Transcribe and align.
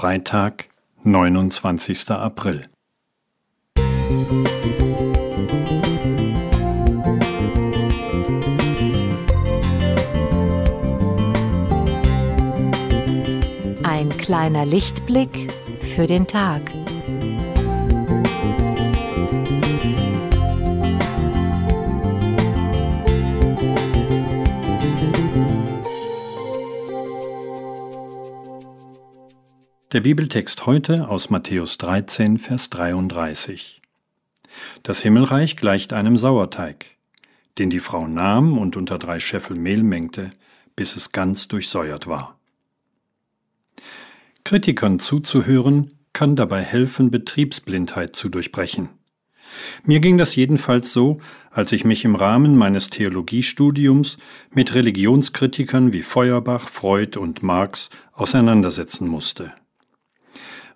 Freitag, 0.00 0.70
29. 1.04 2.08
April. 2.12 2.64
Ein 13.82 14.08
kleiner 14.16 14.64
Lichtblick 14.64 15.52
für 15.82 16.06
den 16.06 16.26
Tag. 16.26 16.62
Der 29.92 30.02
Bibeltext 30.02 30.66
heute 30.66 31.08
aus 31.08 31.30
Matthäus 31.30 31.76
13, 31.78 32.38
Vers 32.38 32.70
33. 32.70 33.82
Das 34.84 35.02
Himmelreich 35.02 35.56
gleicht 35.56 35.92
einem 35.92 36.16
Sauerteig, 36.16 36.96
den 37.58 37.70
die 37.70 37.80
Frau 37.80 38.06
nahm 38.06 38.56
und 38.56 38.76
unter 38.76 39.00
drei 39.00 39.18
Scheffel 39.18 39.56
Mehl 39.56 39.82
mengte, 39.82 40.30
bis 40.76 40.94
es 40.94 41.10
ganz 41.10 41.48
durchsäuert 41.48 42.06
war. 42.06 42.38
Kritikern 44.44 45.00
zuzuhören 45.00 45.92
kann 46.12 46.36
dabei 46.36 46.62
helfen, 46.62 47.10
Betriebsblindheit 47.10 48.14
zu 48.14 48.28
durchbrechen. 48.28 48.90
Mir 49.82 49.98
ging 49.98 50.18
das 50.18 50.36
jedenfalls 50.36 50.92
so, 50.92 51.18
als 51.50 51.72
ich 51.72 51.84
mich 51.84 52.04
im 52.04 52.14
Rahmen 52.14 52.56
meines 52.56 52.90
Theologiestudiums 52.90 54.18
mit 54.52 54.72
Religionskritikern 54.72 55.92
wie 55.92 56.04
Feuerbach, 56.04 56.68
Freud 56.68 57.18
und 57.18 57.42
Marx 57.42 57.90
auseinandersetzen 58.12 59.08
musste. 59.08 59.52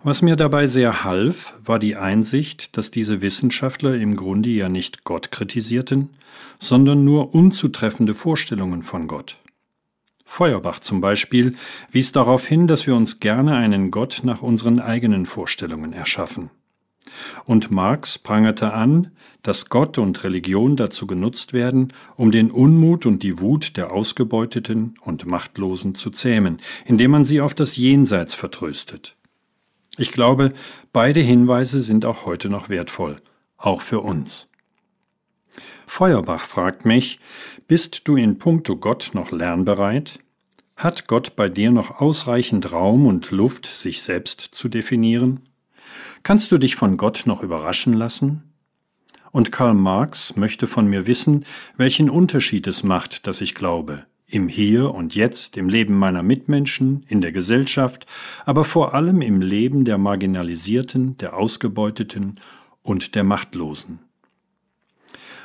Was 0.07 0.21
mir 0.21 0.35
dabei 0.35 0.67
sehr 0.67 1.03
half, 1.03 1.55
war 1.65 1.79
die 1.79 1.95
Einsicht, 1.95 2.77
dass 2.77 2.91
diese 2.91 3.23
Wissenschaftler 3.23 3.95
im 3.95 4.15
Grunde 4.15 4.51
ja 4.51 4.69
nicht 4.69 5.03
Gott 5.03 5.31
kritisierten, 5.31 6.11
sondern 6.59 7.03
nur 7.03 7.33
unzutreffende 7.33 8.13
Vorstellungen 8.13 8.83
von 8.83 9.07
Gott. 9.07 9.39
Feuerbach 10.23 10.79
zum 10.79 11.01
Beispiel 11.01 11.55
wies 11.89 12.11
darauf 12.11 12.45
hin, 12.45 12.67
dass 12.67 12.85
wir 12.85 12.93
uns 12.95 13.19
gerne 13.19 13.55
einen 13.55 13.89
Gott 13.89 14.21
nach 14.21 14.43
unseren 14.43 14.79
eigenen 14.79 15.25
Vorstellungen 15.25 15.91
erschaffen. 15.91 16.51
Und 17.45 17.71
Marx 17.71 18.19
prangerte 18.19 18.73
an, 18.73 19.09
dass 19.41 19.69
Gott 19.69 19.97
und 19.97 20.23
Religion 20.23 20.75
dazu 20.75 21.07
genutzt 21.07 21.51
werden, 21.51 21.91
um 22.15 22.29
den 22.29 22.51
Unmut 22.51 23.07
und 23.07 23.23
die 23.23 23.39
Wut 23.39 23.75
der 23.75 23.91
Ausgebeuteten 23.91 24.93
und 25.01 25.25
Machtlosen 25.25 25.95
zu 25.95 26.11
zähmen, 26.11 26.59
indem 26.85 27.09
man 27.09 27.25
sie 27.25 27.41
auf 27.41 27.55
das 27.55 27.75
Jenseits 27.75 28.35
vertröstet. 28.35 29.14
Ich 29.97 30.11
glaube, 30.11 30.53
beide 30.91 31.21
Hinweise 31.21 31.79
sind 31.79 32.05
auch 32.05 32.25
heute 32.25 32.49
noch 32.49 32.69
wertvoll, 32.69 33.21
auch 33.57 33.81
für 33.81 34.01
uns. 34.01 34.47
Feuerbach 35.87 36.45
fragt 36.45 36.85
mich, 36.85 37.19
bist 37.67 38.07
du 38.07 38.17
in 38.17 38.37
puncto 38.37 38.75
Gott 38.75 39.11
noch 39.13 39.31
lernbereit? 39.31 40.19
Hat 40.75 41.07
Gott 41.07 41.35
bei 41.37 41.47
dir 41.47 41.71
noch 41.71 42.01
ausreichend 42.01 42.73
Raum 42.73 43.05
und 43.07 43.31
Luft, 43.31 43.65
sich 43.65 44.01
selbst 44.01 44.41
zu 44.41 44.67
definieren? 44.67 45.47
Kannst 46.23 46.51
du 46.51 46.57
dich 46.57 46.75
von 46.75 46.97
Gott 46.97 47.23
noch 47.25 47.41
überraschen 47.41 47.93
lassen? 47.93 48.51
Und 49.31 49.51
Karl 49.51 49.73
Marx 49.73 50.35
möchte 50.35 50.67
von 50.67 50.87
mir 50.87 51.07
wissen, 51.07 51.45
welchen 51.77 52.09
Unterschied 52.09 52.67
es 52.67 52.83
macht, 52.83 53.27
dass 53.27 53.41
ich 53.41 53.55
glaube, 53.55 54.05
im 54.27 54.47
Hier 54.47 54.93
und 54.93 55.15
Jetzt, 55.15 55.55
im 55.57 55.69
Leben 55.69 55.97
meiner 55.97 56.23
Mitmenschen, 56.23 57.03
in 57.07 57.21
der 57.21 57.31
Gesellschaft, 57.31 58.05
aber 58.45 58.63
vor 58.63 58.93
allem 58.93 59.21
im 59.21 59.41
Leben 59.41 59.85
der 59.85 59.97
Marginalisierten, 59.97 61.17
der 61.17 61.35
Ausgebeuteten 61.35 62.35
und 62.81 63.15
der 63.15 63.23
Machtlosen. 63.23 63.99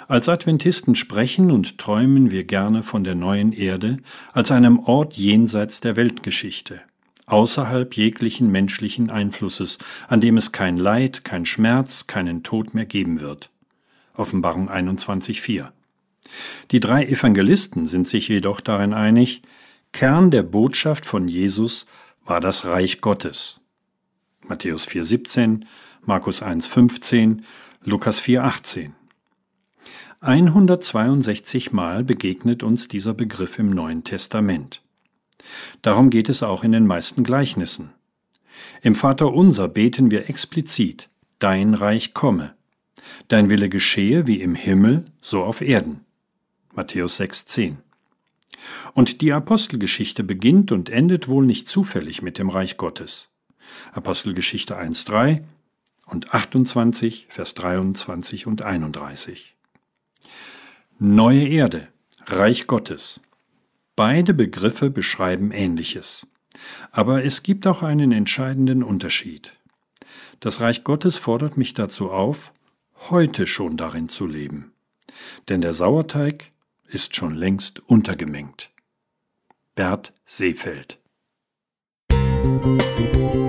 Als 0.09 0.29
Adventisten 0.29 0.97
sprechen 0.97 1.51
und 1.51 1.79
träumen 1.79 2.31
wir 2.31 2.45
gerne 2.45 2.83
von 2.83 3.05
der 3.05 3.15
neuen 3.15 3.53
Erde 3.53 3.99
als 4.33 4.51
einem 4.51 4.81
Ort 4.81 5.15
jenseits 5.15 5.81
der 5.81 5.95
Weltgeschichte, 5.97 6.81
außerhalb 7.27 7.95
jeglichen 7.95 8.51
menschlichen 8.51 9.11
Einflusses, 9.11 9.79
an 10.09 10.21
dem 10.21 10.37
es 10.37 10.51
kein 10.51 10.77
Leid, 10.77 11.23
kein 11.25 11.45
Schmerz, 11.45 12.09
keinen 12.09 12.43
Tod 12.43 12.75
mehr 12.75 12.87
geben 12.87 13.21
wird. 13.21 13.51
Offenbarung 14.15 14.69
21.4 14.69 15.69
die 16.71 16.81
drei 16.81 17.05
Evangelisten 17.07 17.87
sind 17.87 18.09
sich 18.09 18.29
jedoch 18.29 18.61
darin 18.61 18.95
einig, 18.95 19.43
Kern 19.93 20.31
der 20.31 20.43
Botschaft 20.43 21.05
von 21.05 21.27
Jesus 21.27 21.87
war 22.25 22.41
das 22.41 22.65
Reich 22.65 23.01
Gottes. 23.01 23.61
Matthäus 24.47 24.87
4,17, 24.87 25.63
Markus 26.03 26.43
1,15, 26.43 27.43
Lukas 27.83 28.21
4,18. 28.21 28.91
162 30.21 31.73
Mal 31.73 32.05
begegnet 32.05 32.63
uns 32.63 32.89
dieser 32.89 33.15
Begriff 33.15 33.59
im 33.59 33.71
Neuen 33.71 34.05
Testament. 34.05 34.83
Darum 35.83 36.11
geht 36.11 36.29
es 36.29 36.43
auch 36.43 36.63
in 36.63 36.73
den 36.73 36.87
meisten 36.87 37.25
Gleichnissen. 37.25 37.91
Im 38.83 38.95
Vater 38.95 39.33
unser 39.33 39.69
beten 39.69 40.11
wir 40.11 40.29
explizit, 40.29 41.09
Dein 41.39 41.73
Reich 41.73 42.13
komme, 42.13 42.55
Dein 43.29 43.49
Wille 43.49 43.71
geschehe 43.71 44.27
wie 44.27 44.43
im 44.43 44.55
Himmel, 44.55 45.07
so 45.23 45.43
auf 45.43 45.63
Erden. 45.63 46.05
Matthäus 46.81 47.21
6,10. 47.21 47.77
Und 48.95 49.21
die 49.21 49.35
Apostelgeschichte 49.35 50.25
beginnt 50.25 50.73
und 50.73 50.89
endet 50.89 51.29
wohl 51.29 51.45
nicht 51.45 51.69
zufällig 51.69 52.23
mit 52.23 52.39
dem 52.39 52.49
Reich 52.49 52.79
Gottes. 52.79 53.29
Apostelgeschichte 53.93 54.81
1,3 54.81 55.43
und 56.07 56.33
28, 56.33 57.27
Vers 57.29 57.53
23 57.53 58.47
und 58.47 58.63
31. 58.63 59.57
Neue 60.99 61.47
Erde, 61.49 61.89
Reich 62.25 62.67
Gottes. 62.67 63.21
Beide 63.95 64.33
Begriffe 64.33 64.89
beschreiben 64.89 65.51
Ähnliches. 65.51 66.27
Aber 66.93 67.23
es 67.27 67.43
gibt 67.43 67.67
auch 67.67 67.83
einen 67.83 68.11
entscheidenden 68.11 68.83
Unterschied. 68.83 69.53
Das 70.41 70.63
Reich 70.63 70.83
Gottes 70.83 71.19
fordert 71.19 71.59
mich 71.59 71.75
dazu 71.75 72.11
auf, 72.11 72.55
heute 73.11 73.47
schon 73.47 73.77
darin 73.77 74.09
zu 74.09 74.27
leben. 74.27 74.73
Denn 75.49 75.61
der 75.61 75.73
Sauerteig 75.73 76.53
ist 76.91 77.17
schon 77.17 77.35
längst 77.35 77.81
untergemengt. 77.89 78.71
Bert 79.75 80.13
Seefeld 80.27 81.01
Musik 82.13 83.40